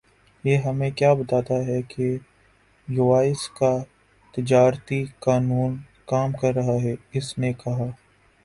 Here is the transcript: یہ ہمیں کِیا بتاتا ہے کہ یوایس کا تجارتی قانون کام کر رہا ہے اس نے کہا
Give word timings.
یہ 0.43 0.57
ہمیں 0.57 0.89
کِیا 0.91 1.11
بتاتا 1.13 1.55
ہے 1.65 1.81
کہ 1.89 2.05
یوایس 2.87 3.47
کا 3.49 3.71
تجارتی 4.33 5.03
قانون 5.19 5.75
کام 6.05 6.31
کر 6.31 6.53
رہا 6.55 6.81
ہے 6.83 6.95
اس 7.13 7.37
نے 7.37 7.53
کہا 7.53 7.89